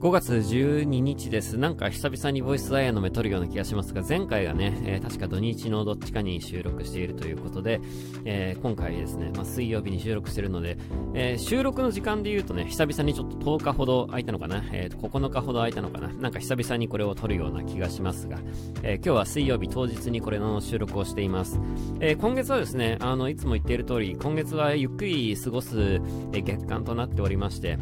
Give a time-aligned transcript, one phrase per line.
[0.00, 1.58] 5月12日です。
[1.58, 7.82] なんか久々にボイスダイヤの目撮るような気がしますが、前回がね、えー、確か土日のどっちかに収録しているということで、
[8.24, 10.78] えー、今回ですね、まあ、水曜日に収録しているので、
[11.12, 18.38] えー、収録の時間で言うとね、久々にちょっと10日ほど空いたのかな、えー、9日ほど空いたのかな、なんか久々にこれを撮るような気がしますが、
[18.82, 21.60] え今日は水曜日当日にこれの収録をしています。
[22.00, 26.00] え今月はですね、あの、いつも言っている通り、今月はゆっくり過ごす、
[26.32, 27.76] え月間となっておりまして、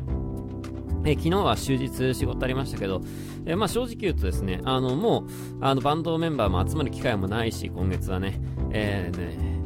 [1.04, 3.00] え、昨日は終日仕事ありましたけど、
[3.46, 5.24] え、まあ正直言うとですね、あの、もう、
[5.60, 8.40] あの、バンドメンバーも集まる機会もないし、今月はね、
[8.70, 9.58] えー、ね、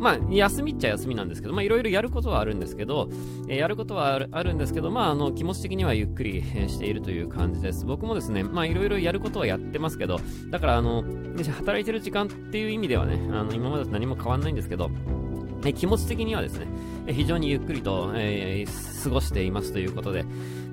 [0.00, 3.08] まあ、休みっちゃ休みなんですけど、まあ、いろいろやることはあるんですけど、
[3.48, 7.84] えー、やることはあるあるんですけど、まあ、あの、気持ち的にはゆっくりしているという感じです。
[7.84, 11.04] 僕もですね、まあ、いろいろやることはやってますけど、だから、あの、
[11.56, 14.90] 働いてる時間っていう意味ではね、あの、今までと何も変わんないんですけど、
[15.64, 16.66] え気持ち的にはですね、
[17.12, 20.24] 非常にゆっくりと、えー、過ごしていますということで、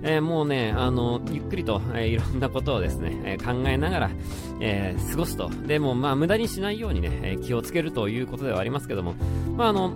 [0.03, 4.11] えー、もうね、あの、ゆっくりと、えー、いろんなことをですね、え考えながら、
[4.59, 5.49] え過ごすと。
[5.49, 9.15] でも、まあ、無駄にしないようにね、え気をつけるということではありますけども、
[9.55, 9.93] まあ、あの、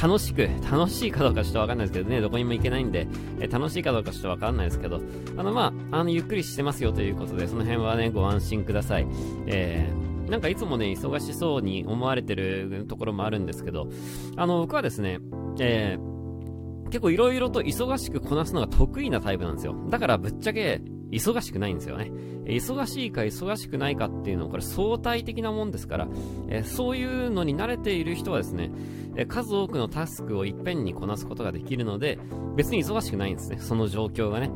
[0.00, 3.08] 楽しく、楽しいかどうかちょっとわかんないですけどね、どこにも行けないんで、
[3.40, 5.00] え楽しいかどうかちょっとわかんないですけど、
[5.36, 9.06] あの、まあ、あの、ゆっくりしてますよということで、その辺はね、ご安心ください。
[9.46, 13.88] えーなんかいつもね、忙しそうに思われてるところもあるんですけど、
[14.36, 15.20] あの、僕はですね、
[15.60, 19.74] えー、結構いろいろと忙しくこなすのが得意なタイプなんですよ。
[19.88, 22.10] だからぶっちゃけ、忙しくないんですよね。
[22.46, 26.08] 忙しいか忙しくないかっていうのはこれ相対的なもんですから、
[26.48, 28.70] えそういうのに慣れている人はですね、
[29.16, 32.18] え数多くのタスクをいっぺんにこなすことができるので、
[32.56, 34.50] 別に忙しくないんですね、その状況がね。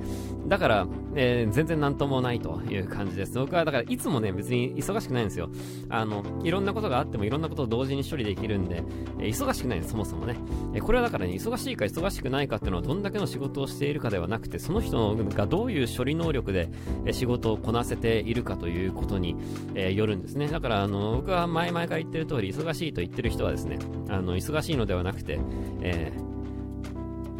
[0.47, 3.39] だから、えー、全然なんともないという感じです。
[3.39, 5.51] 僕はだからいつもね、別に忙しくないんですよ。
[5.89, 8.83] あの、いろんなことがあってもいろんなことを同時に処理できるんで、
[9.21, 10.37] え、忙しくないんです、そもそもね。
[10.75, 16.69] え、これはだからね、忙しいか忙しくないかっていうのはどんだけの仕事をしているかではなくて、その人がどういう処理能力で、
[17.07, 19.37] え仕事をこなせているかということに、
[19.75, 20.49] えよるんですね。
[20.49, 25.39] だから、あの、僕は前々から言ってる通り、忙しいと言ってる人はですね、あの、忙しいのではなくて、
[25.83, 26.13] え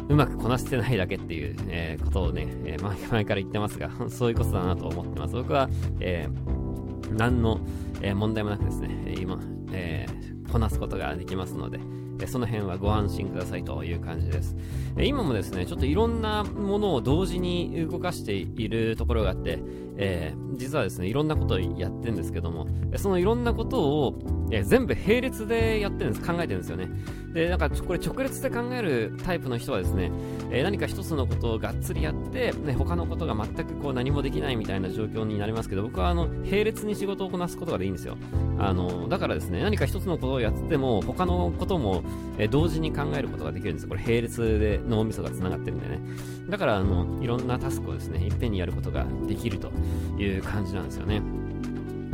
[0.09, 5.35] うまくこなしてないだけっていう、えー、ことをね、えー、前前から言ってますが、 そういうことだなと思ってます。
[5.35, 5.69] 僕は、
[5.99, 7.59] えー、何の、
[8.01, 9.39] えー、問題もなくですね、今、
[9.71, 11.79] えー、こなすことができますので、
[12.27, 14.55] その辺はご安心くださいという感じです。
[14.97, 19.59] 今もですね、ちょっといろんなものを同時に動かしているところがあって、
[19.97, 26.87] えー、実はですね、いろんなことをやってるんですけども、そのいろんなことを、えー、全部並列でやってるんです、考えてるんですよね。
[27.33, 30.11] で、なんかこれ直列で考えるタイプの人はですね、
[30.51, 38.15] えー、何か一つのことをがっつりやって、ね、他のことが全くこう何もできないみたいな状況になりますけど、僕はあの、並列に仕事をこなすことがでいいんですよ。
[38.59, 42.03] あの、だからですね、何か一つのことをやっても、他のことも、
[42.37, 43.87] えー、同時に考えることができるんです。
[43.87, 45.99] これ並列で脳みそが繋がってるんでね。
[46.47, 49.71] だから、あの、いろんなタスクをですね、いっぺんにやることができると
[50.19, 51.23] いう感じなんですよね。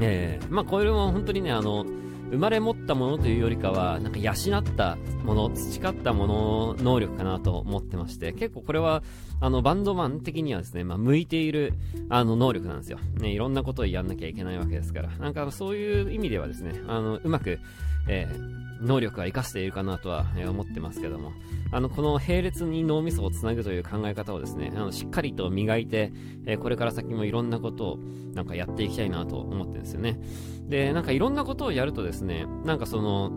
[0.01, 1.85] えー、まあ、これも本当にね、あの、
[2.31, 9.03] 生まれ持ったものというよりかは、なんか養ったもの、培ったもの、能力かなと思ってまして、結構これは、
[9.41, 11.73] あの、バンドマン的にはですね、まあ、向いている、
[12.09, 12.99] あの、能力なんですよ。
[13.19, 15.09] ね、いろんなことをやんなきゃいけないわけですから。
[15.17, 17.59] なんかそういう意味ではですね、あの、うまく、
[18.07, 21.33] えー能力は活かしているかなとは、思ってますけども、
[21.71, 26.11] あの、この並列に脳みそをつなぐという考え方をですね、あの、しっかりと磨いて、
[26.45, 27.99] えこれから先もいろんなことを
[28.33, 30.19] なんかやっていきたいなと思ってるんですよね。
[30.67, 33.31] で、なんかいろんなことをやるとですね、なんかその、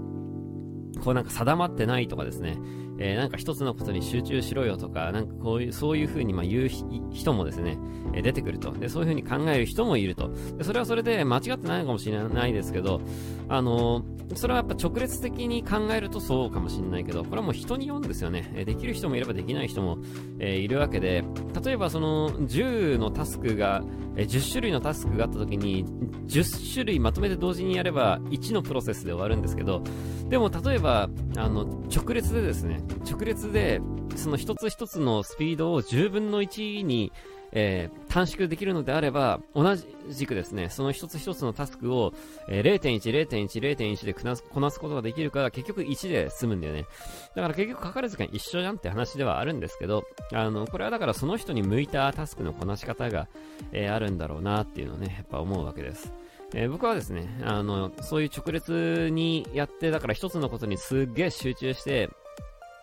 [1.03, 2.57] こうなんか定まってないとかですね、
[3.05, 6.69] えー、なんか一つのことに集中しろよとか、なんかこういう、そういう風にま言う
[7.13, 7.77] 人もですね、
[8.15, 8.71] えー、出てくると。
[8.71, 10.31] で、そういう風に考える人もいると。
[10.57, 13.01] で、それはそれで間違ってないのかもしれないですけど、
[13.49, 18.51] あのー、それはやっぱ直列的に考えるとそうかもしれないけど、これはもう人によるんですよね。
[18.55, 19.99] えできる人もいればできない人も、
[20.39, 21.25] えいるわけで、
[21.63, 23.83] 例えばその10のタスクが、
[24.17, 25.85] え10種類のタスクがあった時に、
[26.29, 29.83] 10種類まとめて同時にやれば1のプロセスで終わるんですけど、
[30.29, 33.81] でも例えば、あの、直列でですね、直列で、
[34.17, 37.13] その一つ一つのスピードを10分の1に、
[37.55, 42.15] えー、短縮できるのであれば、同じくですね、その一つ一つのタスクを、
[42.49, 46.87] えー、0.1、0.1、0.1でこなすことができるから、結局1で済むんだよね。
[47.35, 53.29] だから結局かかる時間一緒じゃんって話ではあるんですけど、あの、これはだからその人に向いたタスクのこなし方が、
[53.73, 56.11] えー、あるんだろうなっていうのをね、やっぱ思うわけです。
[56.55, 62.09] えー、僕はですね、あの、そういう直列にやって、だから一つのことにすっげえ集中して、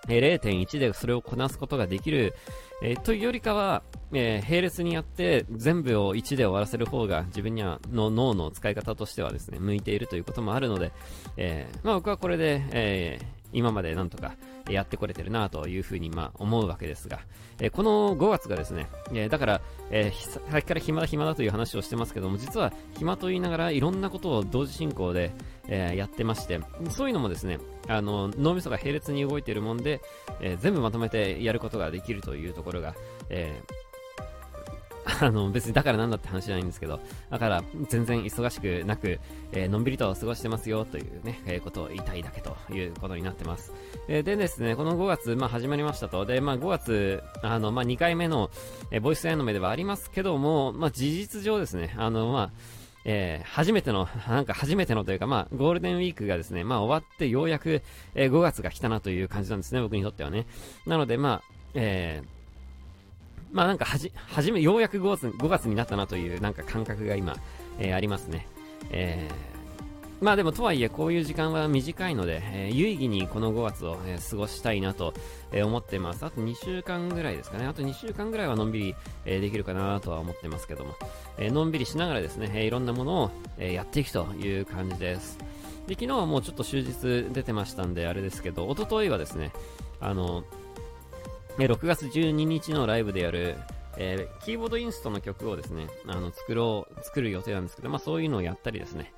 [0.10, 2.34] 0.1でそれをこなすことができる、
[2.82, 10.92] えー、というよりかは、えー、並列にやって全部を1で終わらせる方が自分にはの脳の使い方としてはですね、向いているということもあるので、
[11.38, 13.20] えー、まあ僕はこれで、え
[13.54, 14.36] 今までなんとか
[14.70, 17.20] やってこれてるなというふうにまあ思うわけですが、
[17.60, 19.62] えこの5月がですね、えだから、
[19.92, 25.32] え、さっきから暇だ暇だという話をしてますけども、実は暇と言いながらいろんなことを同時進行で、
[25.68, 26.60] え、やってまして、
[26.90, 30.02] そういうのもですね、あの脳みそが並列に動いているもんで、
[30.42, 32.96] え、全部まとめてやることができるというところが、
[33.30, 33.89] えー
[35.22, 37.00] あの、別にだからなんだって話じゃないんですけど、
[37.30, 39.20] だから全然忙しくなく、
[39.52, 43.74] えー、のんびりと過ごしてますよというね、えー、ことを言いたいだけということになってます。
[44.08, 46.26] えー、でですね、この5月、まあ始まりましたと。
[46.26, 48.50] で、まあ5月、あの、まあ2回目の、
[48.92, 52.52] えー、ボイスアイの目ではありますけども、まあ事実上ですね、あの、まあ、
[53.06, 57.82] えー、初めての、なんか初めてのというか、まあ、ゴールデンウィークがですね、まあ終わってようやく、
[58.16, 60.46] えー、5月が来たなという感じなんですね、僕にとってはね。
[60.86, 62.39] なので、まあ、えー、
[63.52, 67.36] まあなんかはじ、はじめ、ようやく5月 ,5 月になったなというなんか感覚が今、
[67.80, 68.48] えー、ありますね。
[68.92, 75.14] えー、まあでもとはいえこういう時間は短いので、えー、有意義にこの5月を、えー、過ごしたいなと、
[75.52, 76.26] え、思ってます。
[76.26, 77.66] あと2週間ぐらいですかね。
[77.66, 80.96] あと2週間ぐらいはのんびり、え、できるかなとは思ってますけども、
[81.38, 85.40] え、のんびりしながらですね、え、いろんなものを、え、やっていくという感じです。
[85.88, 86.94] で、昨日はもうちょっと終日
[87.34, 89.52] 出てましたんであれですけど、おとといはですね、
[90.00, 90.44] あの、
[91.60, 93.58] え6月12日のライブでやる、
[93.98, 99.14] えー、キーボードインストの曲をですね、あの、作ろう、作る予定なんですけど、まあそういうのをやったりですね、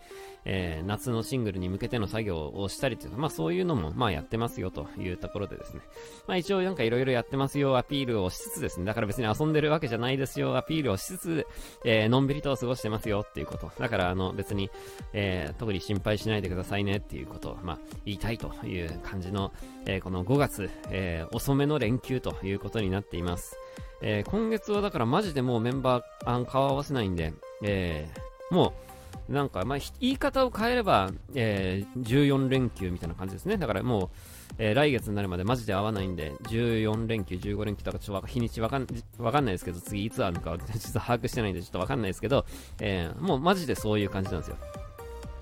[0.45, 5.81] えー、夏のシングルに向けての作業をしたりというか、まあそういうのも、まあやってますよというところでですね。
[6.27, 8.85] まあ一応なんか色々やってますよ、アピールをしつつですね。
[8.85, 11.47] だから別に遊んでるわけじゃないですよ、アピールをしつつ、
[11.85, 13.71] えー、のんびりと過ごしてますよっていうこと。
[13.79, 14.69] だからあの別に、
[15.13, 19.51] えー、特に心配しないでくださいねっていうことを、まあ言いたいという感じの、
[19.85, 23.57] えー、この5月、えー、遅めの連休ということになっています。
[24.01, 27.33] えー、今月はだからマジでもうメンバー、あ顔合わせないんで、
[27.63, 28.90] えー、もう、
[29.29, 33.57] なんか、まあ、言い方を変えれば、えー、14連休みたいな感じですね。
[33.57, 34.09] だからもう、
[34.57, 38.87] えー、来月になるまでマジで合わないんで、14連休、15連休とかちょっと日にちわかん
[39.17, 42.45] わかんないですけど、次いつあるのか実は 把握してないんでちょっとわかんないですけど、
[42.79, 44.57] えー、もうマジでそういう感じなんですよ。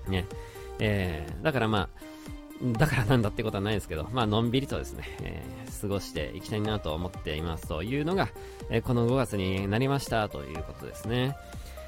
[0.08, 0.26] ね。
[0.78, 2.10] えー、だからまあ、
[2.78, 8.28] だからなんだってことはないですけど、まあ、のんびりとですね、えー、過ごしていきたいなと思っていますというのが、
[8.68, 11.36] えー、この5月になりましたということですね。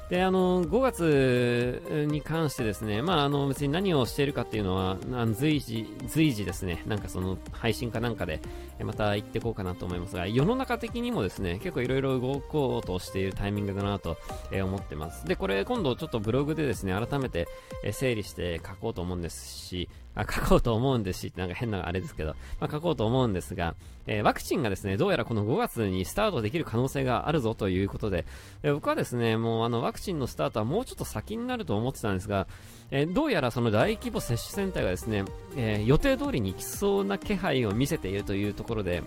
[0.09, 8.41] で、あの、5月に関してですね、まあ、あの、別に何をしているかっていうのは、あの随時、随時ですね、なんかその、配信かなんかで、
[8.83, 14.17] また言ってこうかなと思いますが、世の中的にもですね、結構いろいろ動こうとしているタイミングだなと、
[14.51, 15.25] 思ってます。
[15.25, 17.47] で、これ今度ちょっとブログでですね、改めて、
[17.91, 23.75] 整理して書こうと思うんですし、あ書こうと思うんですし、なんか変なあれですけど、まあ、書こうと思うんですが、
[24.05, 28.25] えー、ワクチンがですね、どうやらこの5月にスタートできる可能性があるぞということで、
[28.61, 32.47] えー、僕はですね、もうあのワクチンのスタートはもうちょっと先になると思ってたんですが、
[32.91, 35.25] えー、どうやらその大規模接種センターがですね、
[35.55, 39.03] え予定通りに行きそうな気配を見せているというところで、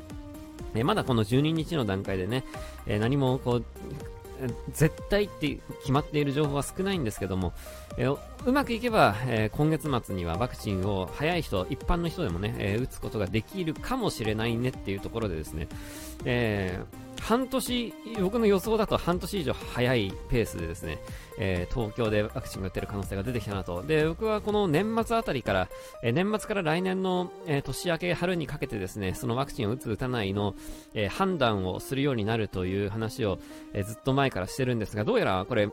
[0.75, 2.45] えまだこの12日の段階でね、
[2.87, 3.65] え何もこう、
[4.73, 7.53] 絶対って決まっている情報は少ないんですけども、
[7.97, 15.69] えー、うまくいけば、えー、今月末にはワクチンを早い人、一般の人でもね、えー、打つことができるかもしれないねっていうところでですね、
[16.25, 20.99] えー、半年、僕の予想だと半年以上早いペースでですね、
[21.39, 23.83] えー、東京でワクチンが打てる可能性が出てきたなと。
[23.83, 25.69] で、僕はこの年末あたりから、
[26.03, 30.55] えー、年末から来年の、えー、年明け春にかけてですね、そのワクチンを打つ打たないの、
[30.95, 33.39] え判断をするようになるという話を、
[33.75, 35.69] えずっと前からしてるんですが、どうやらこれ、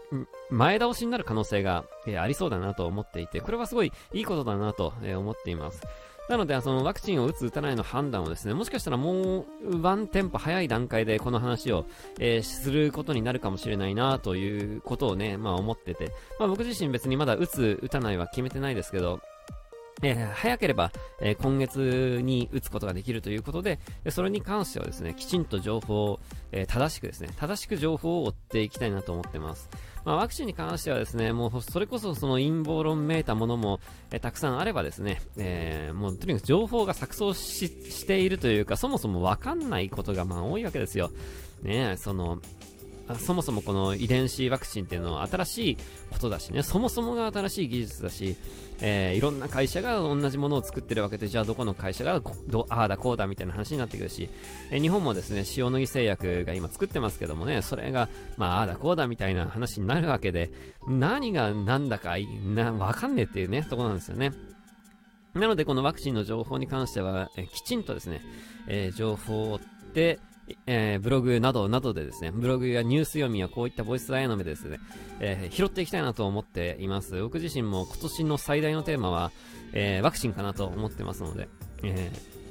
[0.49, 5.81] 前倒しになる可能性が、えありそうだなと思っていて、これはすごいいいことだなと、え思っています。
[6.29, 11.85] なので、そのワクチンを打つ、打たないの判断をですね、もしかしたらもうワンテンポ早い段階でこの話を、
[12.19, 19.19] えー、することになるかもしれないなということをね、まあ思ってて、まあ僕自身別にまだ打つ、打たないは決めてないですけど、
[20.01, 26.19] えー、早ければ、えー、今月に打つことができるということで、それに関してはですね、きちんと情報を、
[26.51, 29.69] えー、正しくですね、正しく情報を追っていきたいなと思ってます。
[30.05, 33.79] まあ、ワクチンに関してはですね、もうそれこそその陰謀論めいたものも、
[34.11, 41.11] えたくさんあればですね、えー、もうとにかく情報が錯綜しているというか、そもそもわかんないことがまあ多いわけですよ。
[41.61, 42.39] ねその、
[43.19, 45.77] そもそもこの遺伝子ワクチンっていうのは新しい
[46.09, 48.37] ことだしね、そもそもが新しい技術だし、
[48.79, 54.29] えー、いろんな会社が同じものを作ってるわけで、じゃあどこの会社がどああだこうだみたいな話になってくるし、
[54.71, 58.07] えー、日本もですね、塩野義製薬が今作ってますけどもね、それが、
[58.37, 60.51] まあ、あだこうだみたいな話になるわけで、
[60.87, 64.31] 何が何だかな、わかんねえっていうね、ところなんですよね。
[65.33, 68.21] なので、このワクチンの情報に関しては、えー、きちんとですね、
[68.67, 69.59] え、情報を追っ
[69.93, 70.19] て、
[70.67, 74.79] えー、ブログなどなどでですね、ブログやニュース読みやこういったボイスダイの目ですね、
[75.19, 77.21] えー、拾っていきたいなと思っています。
[77.21, 79.31] 僕自身も今年の最大のテーマは、
[79.73, 81.47] えー、ワクチンかなと思ってますので、
[81.83, 82.42] えー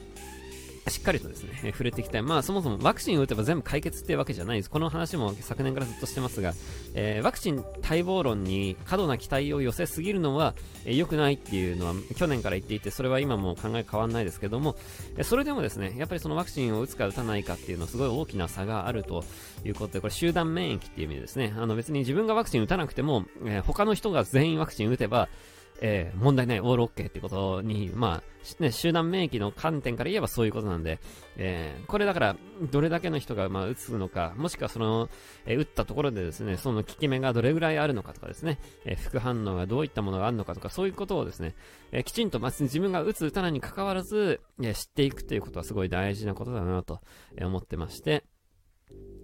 [0.93, 2.23] しっかりとですね、触れていきたい。
[2.23, 4.71] まあそもそもワクチンを打てば全部解決っていうわけじゃないです。
[4.71, 6.53] この話も昨年からずっとしてますが、
[6.95, 14.77] えー、ワクチン待望論に過度な期待を寄せすぎるのは、えー、くないっていうのは去年から言っていて、それは今も考え変わんないですけども、
[15.17, 19.25] えそれでもですね、やっぱりそのワクチンを打つか打たないかっていうのはすごい大きな差があると
[19.65, 25.29] いうことで、これ集団免疫っていう意味でですね、あの別に自分がワクチン打たなくても、え他の人が全員ワクチン打てば、
[25.85, 31.01] えー、問題ない、オールオッケーってことに、まあ、ね、集団免疫の観点から言えばそういうことなんで、
[31.37, 32.37] えー、これだから、
[32.71, 35.09] どれだけの人が、まあ、打つのか、もしくはその、
[35.45, 41.57] えー、打ったところでですね、その効き目がどれぐらいあるのかとかですね、え副反応がどういったものがあるのかとか、そういうことをですね、
[41.91, 47.01] えきちんと、まあ、自分が打つ打たないに関わらず、え知っていくということはすごい大事なことだなと、
[47.37, 48.23] え思ってまして、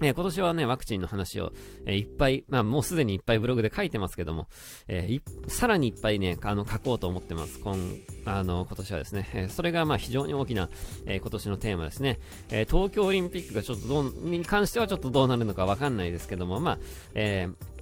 [0.00, 1.52] えー、今年はね、ワクチンの話を、
[1.86, 4.48] えー、いっぱい、まあもうすでにいっぱいブログで書いてますけども、
[4.86, 7.58] えー、さらにいっぱいね、あの、書こうと思ってます。
[7.58, 7.76] 今、
[8.24, 10.68] あの、今年はですね、え、それがまあ非常に大きな、
[11.06, 12.18] え、今年のテーマですね。
[12.50, 16.78] え、東京オリンピックがちょっとどう、に関してはちょっとどうなるのかわかんないですけども、まあ、
[17.14, 17.77] えー、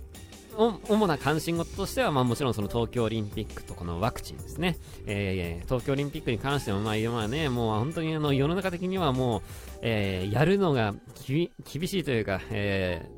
[0.57, 4.77] 主な関心事としては、まあもちろんその東京オリンピックとこのワクチンですね。
[5.07, 9.43] えー、東京オリンピックに関しても、まあ今ね、もう本当にあの世の中的にはもう、
[9.83, 10.95] えー、やるのが
[11.27, 11.51] 厳
[11.89, 13.09] しいというか、え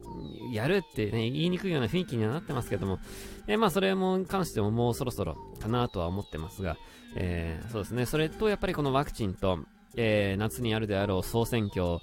[0.50, 2.98] ー、やるってね、言いにくいような雰囲気にはなってますけども、
[3.46, 6.76] えー、まあそれも関してももうそろそろかなとは思ってますが、
[7.16, 9.60] えー、そうですね、それとやっぱりこのワクチンと、
[9.96, 11.98] えー、夏にあるであろう総選挙、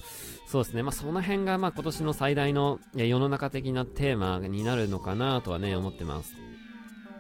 [0.48, 6.36] そうですね、まあ、その辺がまあ今年の最大の世の中的なテーマになるのかなとはね、思ってます。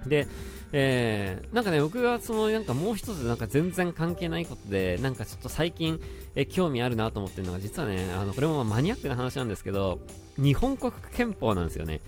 [0.07, 0.27] で、
[0.71, 5.99] えー、なんかね、僕がそのなんかもう一つなんか全然関係ないことで、なんかちょっと最近、
[6.35, 9.99] え興味あるなと思ってるのが、実はね、あの、これもマニアックな話なんですけど、
[10.37, 12.01] 日本国憲法なんですよね。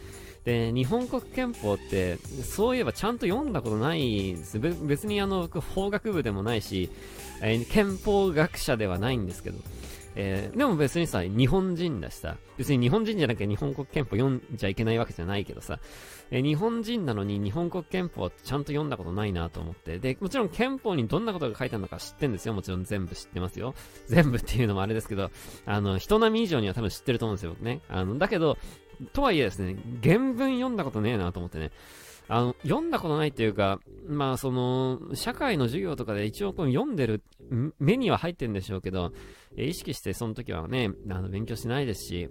[0.48, 4.58] で、日本国憲法って、そういえばちゃんと読んだことないんです。
[4.60, 6.90] 別にあの、僕法学部でもないし、
[7.42, 9.58] えー、憲法学者ではないんですけど、
[10.16, 15.82] えー、でも別にさ、日本人だしさ、別に日本人じゃなきゃ日本国憲法読んじゃいけないわけじゃないけどさ、
[16.32, 22.54] えー、日本人なのに日本国憲法ってちゃんと読んだことないなと思って、で、もちろん憲法にどんなことが書いてあるのか知ってんですよ。
[22.54, 23.76] もちろん全部知ってますよ。
[24.08, 25.30] 全部っていうのもあれですけど、
[25.66, 27.82] あの、人並み以上には多分知ってると思うんですよ僕ね。
[27.90, 28.58] あの、だけど、
[29.14, 31.72] とはいえですね、原文読んだことねえなと思ってね。
[32.30, 37.24] あの、読んだことないっていうか、まあその、社会の授業とかで一応こう読んでる、
[37.80, 39.14] 目には入ってるんでしょうけど、
[39.56, 42.30] 意識してその時はね、あの、勉強しないですし、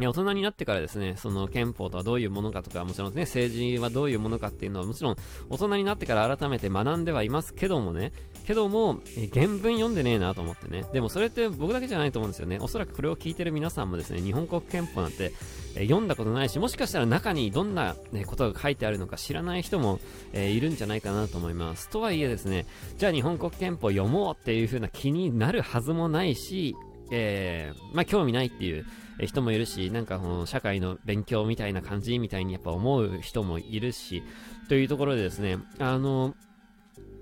[0.00, 5.16] 大人になってからですね、その憲法とはどういうものかとか、もちろんね、政治はどういうものかっていうのはもちろん
[5.48, 8.12] 大人になってから改めて学んではいますけどもね、
[8.48, 10.86] けども、え原文読んでねえなと思ってね。
[10.90, 12.58] でもそれって僕だけじゃないと思うんですよね。
[12.62, 15.34] おそらくこれを聞いてる皆さんもですね、日本国憲法なんて、
[15.76, 20.00] え読んだことないし、もしかしたら中にどんな、ね、ことが書いてあるのか知らない人も、
[20.32, 21.90] え、いるんじゃないかなと思います。
[21.90, 22.64] とはいえですね、
[22.96, 26.74] じゃあ日本国憲法読もうっていう風な気になるはずもないし、
[27.10, 28.86] えー、まあ興味ないっていう、
[29.26, 34.22] 人もいるし、なんかこの社会の勉強みたいな感じみたいにやっぱ思う人もいるし、
[34.68, 36.34] というところでですね、あの、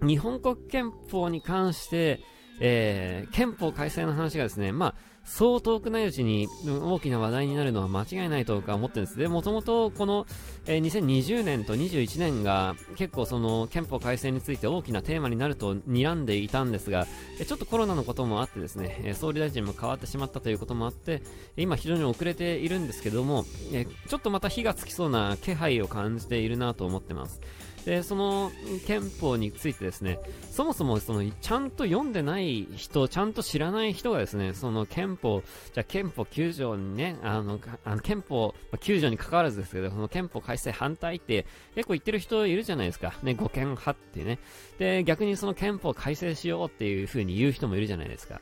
[0.03, 2.21] 日本国憲法に関して、
[2.61, 4.95] えー、憲法改正の話がですね、まあ、
[5.26, 9.19] そう遠くないうちに大きな話題になるのは間違いないと思ってるんです。
[9.19, 10.25] で、もともとこの、
[10.67, 17.07] えー、2020年と21年が結構その憲法改正について大きなテーマになると睨んでいたんですが、
[17.41, 21.23] えちょっとコロナのこともあってですね、え総理大臣も変わってしまったということもあって、
[21.57, 27.41] 今非常に遅れているんですけども、えちょっとまた火がつきそうな気配を感じているなと思ってます。
[27.87, 28.50] で、その
[28.85, 30.19] 憲法についてですね、
[30.50, 43.14] そもそもその、ちゃんと読んでない人、ちゃんと知らない人がですね、その憲法、じゃあ憲法9条にね、あの、あの憲法9条に関わらずですけど、その憲法改正反対って結構言ってる人いるじゃないですか。
[43.23, 44.40] ね、護憲派ってね。
[44.78, 48.40] で、逆にその憲法改正しようっていう風に言う人もいるじゃないですか。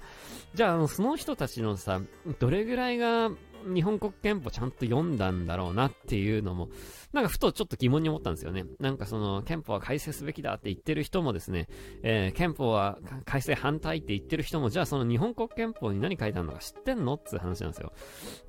[0.54, 2.00] じゃあ、あの、その人たちのさ、
[2.38, 3.30] どれぐらいが
[3.64, 6.68] 日本国憲法ちゃんと読んだんだろうなっていうのも、
[7.12, 8.64] なんかふとちょっと疑問に思ったんですよね。
[8.80, 11.68] なんかその憲法は改正すべきだって言ってる人もですね、
[12.02, 17.92] えー、憲法は改正反対って言ってる人も、じゃあその日本国憲法に何書いてあるのか知ってんのって話なんですよ。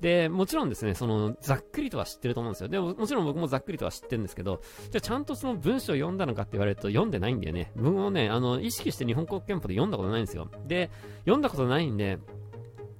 [0.00, 2.68] で、もちろんですね、そのざっくりとは知ってると思うんですよ。
[2.68, 7.72] でももちろん僕もざっくりとは知ってるんですけど、じゃあちゃんとその文章を読んだのかって言われると読んでないんだよね。
[7.76, 10.48] 僕もね、あの、意識して日本国憲法で読んだことないんですよ。
[10.66, 12.18] で、読んだことないんで、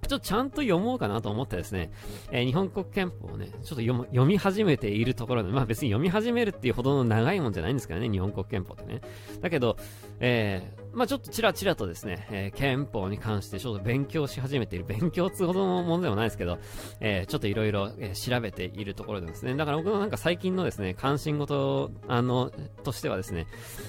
[0.06, 1.90] ちょっとちゃんと読もうかなと思ってですね、
[2.30, 9.00] えー、日本国憲法をね、ちょっと読読み始めているところで、まあ別に読み始めるっていうほどの長いもんじゃないんですからね、日本国憲法ってね。
[9.40, 9.76] だけど、
[10.20, 16.58] えー、まあちょっとちらちらとですね、えー、憲法に関してちょっと勉強し始めている、勉強つほどのものでもないですけど、
[17.00, 22.50] えー、ちょっといろいろ調べているところでですね、だから僕のなんか最近のですね、関心事、あの、
[22.82, 23.46] としてはですね、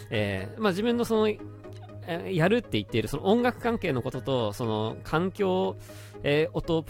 [0.09, 1.33] えー、まあ自分のその、
[2.31, 5.75] やるって言っている、その音楽関係のことと、その環境、
[6.23, 6.83] えー、音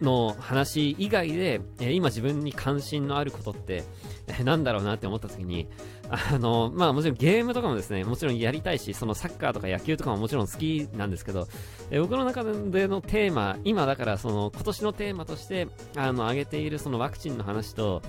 [0.00, 3.84] の話以外で、えー、今自分に関心のあることって、
[4.26, 5.68] えー、なんだろうなって思った時に、
[6.10, 11.48] あの、まあもちろんゲームとかもですね、もちろんやりたいし、そのサッカーとか野球とかももちろん好きなんですけど、
[11.90, 18.02] え僕の中でのテーマ、今だからその今年のテーマとして、あの、挙げているそのワクチンの話と、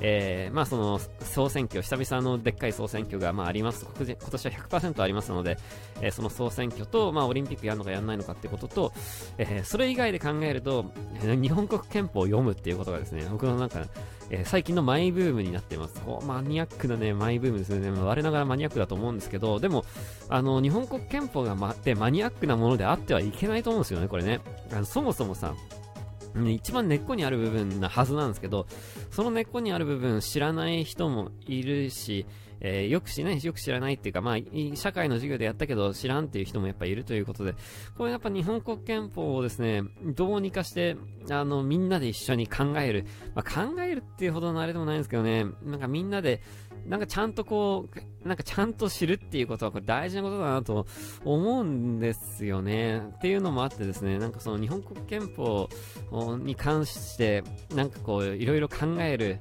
[0.00, 5.58] えー、まあその総選挙、久々のでっかい総選挙がまああります、今年は100%ありますので、
[6.00, 8.92] えー、その総選挙と、まあオリンピックやるのかやらないのかってことと、
[9.38, 13.84] えー、それ以外で考えると、日本国憲法を読むっていうことがですね、僕のなんか、
[14.30, 16.00] えー、最近のマイブームになってます。
[16.00, 17.90] こうマニアックなね、マイブームですね。
[17.90, 19.84] 我ながらマニアックだと思うんですけど、でも、
[20.28, 24.40] あの、日本国憲法がまってマニアックなものであってはいけないと思うんですよね、これね。
[24.72, 25.54] あのそもそもさ、
[26.52, 28.66] 一番根っこにある部分なはずなんですけど、
[29.10, 32.26] その根っこにある部分知らない人もいるし、
[32.60, 37.54] えー、よく知らないよく知らないっていうか、まあ、社会の授業でやったけど知らんっていう人もやっぱいるということで、
[37.96, 40.96] これやっぱ日本国憲法をですね、どうにかして、
[41.30, 43.06] あの、みんなで一緒に考える。
[43.34, 46.40] まあ、考えるっていうほどのあれでもないんですけどね、なんかみんなで、
[46.86, 47.88] なんかちゃんとこ
[48.24, 50.86] う、なんかちゃんと知るっていうことはこれ大事なことだなと
[51.24, 52.98] 思うんですよね。
[52.98, 55.68] っていうのもあってですね、なんかその日本国憲法
[56.38, 57.42] に関して、
[57.74, 59.38] なんかこう、いろいろ考える、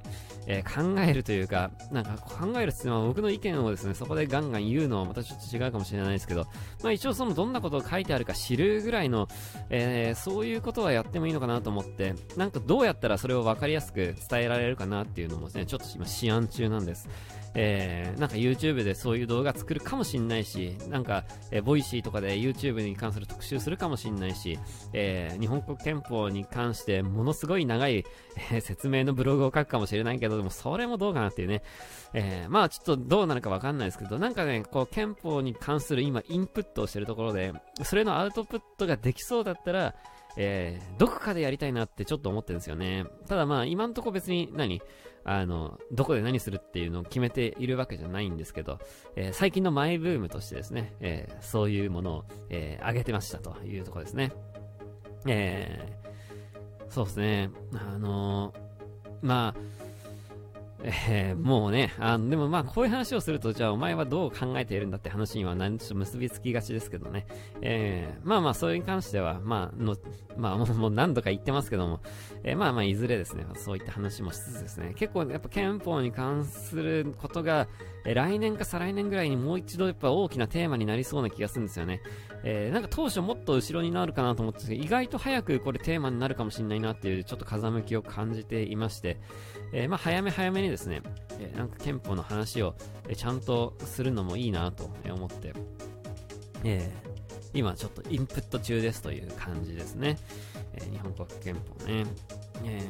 [0.48, 6.46] えー、考えるというか、なんか考えるっていうのは僕の意見をですね、そこでガンガン言うのはまたちょっと違うかもしれないですけど、
[6.84, 9.28] まあ一応そのどんなことを書いてあるか知るぐらいの、
[9.70, 17.08] えー、そういうことはやってもいいのかなと思って、なんかどうやったらそれを分かりやすく伝えられるかなっていうのもですね、ちょっと今思案中なんです。
[17.56, 24.58] えー、なんか YouTube でそういう動画作るかもしんないし、なんか、えー、ボイシーとかで YouTube に関する特集するかもしんないし、
[24.94, 28.06] えー、日本国憲法に関してものすごい長い、
[28.52, 31.62] えー、説明のブログを書くかもしれないけど、でもそれもどうかなっていうね。
[32.16, 39.96] えー、まあちょっとどうなるかわかんないですけど、なんかね、こう憲法に関する今インプットをしてるところで、それのアウトプットができそうだったら、
[40.38, 43.06] えー、どこかでやりたいなってちょっと思ってるんですよね。
[43.28, 44.82] ただまあ今んとこ別に何？
[45.26, 48.80] あの、どこで何するっていうのを決めているわけじゃないんですけど、
[49.16, 54.34] えー、最近のマイブームとしてですね、えー、そういうものを、えー、上げてましたというところですね。
[55.26, 58.54] えー、そうですね、あの
[59.22, 59.83] まあ、
[60.84, 67.26] えー、もうね、あの、でもまあ、こういう話をすると、じゃあお前はどう考えているんだって話には何ちょっと結びつきがちですけどね。
[67.62, 69.96] えー、まあまあ、それに関しては、まあ、の、
[70.36, 72.02] まあ、もう何度か言ってますけども、
[72.44, 77.68] えー、まあまあ、いずれですね、そういった話もしつつですね、結構やっぱ憲法に関することが、
[78.06, 82.02] え来年か再来年ぐらいにもう一度やっぱ大きなテーマになりそうな気がするんですよね。
[82.44, 89.22] えー、なんか当初もっと後ろになるかなと思ってたけど、意外と早くこれテーマになるかもしれないなっていうちょっと風向きを感じていまして、
[89.74, 91.02] えー、まあ早め早めにですね、
[91.40, 92.76] えー、なんか憲法の話を、
[93.10, 95.54] えちゃんとするのもいいなと思って、
[96.64, 96.90] え
[97.54, 100.18] 今ちょっとインプット中ですという感じですね。
[100.74, 102.06] え日本国憲法ね。
[102.64, 102.82] え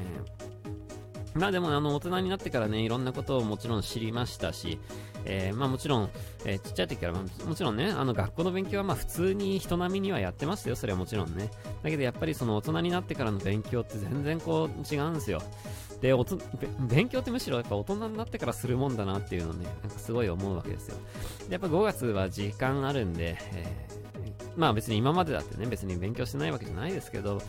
[1.34, 4.78] まあでもあの大人になってからね、いろんなことをもちろん知りましたし、
[5.25, 6.09] えー、まあもちろん、
[6.45, 11.49] えー、ちっちゃい時から、もちろんね、あの学校の勉強はまあ普通に人並みにはやってますよ、それはもちろんね。
[11.81, 15.41] だけどやっぱりその大人になってからの勉強って全然こう違うんですよ。
[16.03, 16.38] で、おと
[16.79, 20.97] 勉強ってむしろやっぱ大人になってからするもんだなっていうのをね、なんかすごい思うわけですよ。
[21.47, 27.41] でやっぱ5月は時間あるんで、えー、まあ別に今までだってね、別に勉強してないわけじゃないですけど、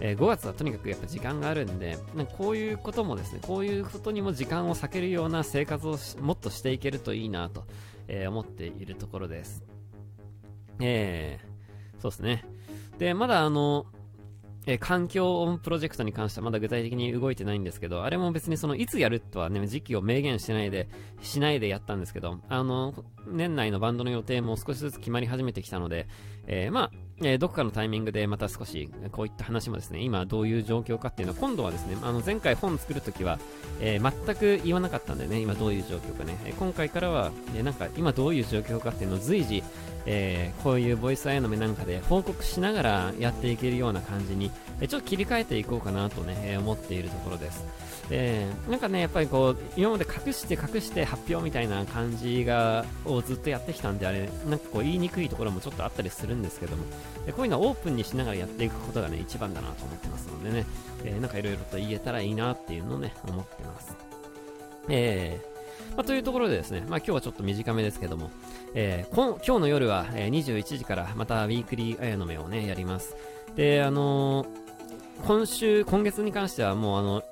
[0.00, 7.64] えー、5月はとにかくやっぱ時間があるんで、んこういうこともですね、こういうことにも時間を割けるような生活をもっとしていけるといいなと、
[8.08, 9.62] えー、思っているところです。
[10.80, 12.44] えー、そうですね。
[12.98, 13.86] で、まだあの、
[14.68, 20.88] え環境音プロジェクトに関してはまだ具体的に動いてないんですけど、あれも別にそのいつやるとはね、時期を明言しないで、
[21.22, 22.92] しないでやったんですけど、あの、
[23.28, 26.08] 年内のバンドの予定も少しずつ決まり始めてきたので、
[26.48, 33.38] えー、まあ、え、どこかのタイミングでまた少しこういった話もですね、今どういう状況かっていうのは今度はですね、あの前回本作るときは、
[33.80, 39.62] えー、全く言わなかったんでね、今どういう状況かね、え今回からは、えなんか今どういう状況かっていうのを随時、
[40.04, 44.50] えこういうボイスアイの目なんかで報告しながらやっていけるような感じに、
[44.82, 47.64] えちょっと切り替えていこうかなとね、え思っているところです。
[48.10, 56.84] えなんかね、やっぱりこう、今まで隠して隠して発表みたいな感じが、をずっとやってきたんで、あれ、なんかこう言いにくいところもちょっとあったりするんですけども、
[57.26, 60.66] でこういうのはオープンにしながらやっていくことがね、一番だなと思ってますのでね、
[61.04, 63.96] えー、なんかいろいろと言えたらいいなっていうのをね、思ってます。
[64.88, 68.30] えー、まあ、というところでですね、まあ、今日はちょっと短めですけども、
[68.74, 73.16] えー、今日の夜は、え21時からまたウィークリーあやの目をね、やります。
[73.56, 74.46] で、あのー、
[75.26, 77.22] 今週、今月に関してはもうあの、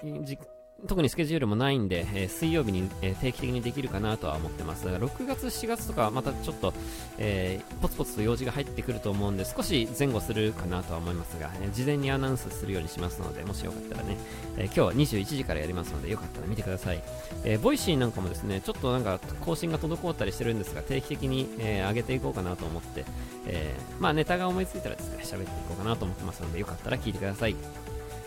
[0.86, 4.86] 特にスケジュールもないんで、えー、水曜日に、えー、定期的にできるかなとは思ってます。
[4.86, 6.74] 6月、7月とかまたちょっと、
[7.18, 14.18] えー、ポツポツと用事が入ってくると思うんで、少し前後するかなとは思いますが、え事前にアナウンスするようにしますので、もしよかったらね、
[14.58, 17.02] え今日は21時からやりますので、よかったら見てください。
[17.44, 23.06] えボイシーなんかもですね、ちょっとなんか更新が滞ったりしてるんですが、定期的に、え上げていこうかなと思って、
[23.46, 27.56] えまあネタが思いついたらですね、喋っていこうかなと思ってますので、よかったら聞いてください。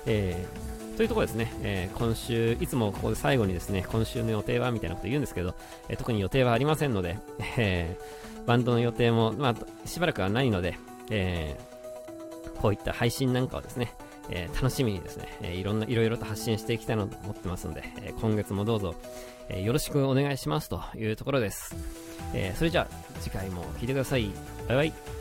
[0.07, 0.66] えー、
[0.97, 5.53] というところですね、えー、今週、いつもここで最後にですね、今週の予定はみたいなこと言うんですけど、
[5.89, 7.19] えー、特に予定はありませんので、
[7.55, 7.95] え
[8.47, 10.75] バンドの予定も、まあ、しばらくはないので、
[11.11, 11.55] え
[12.59, 13.93] こういった配信なんかをですね、
[14.31, 18.95] え楽しみにですね、えいろんな、いろいろと発信していきたいなと思ってますので、え今月もどうぞ、
[19.49, 21.75] えよろしくお願いしますというところです。
[22.33, 24.31] えそれじゃあ、次回も聴いてください。
[24.67, 25.16] バイバイ。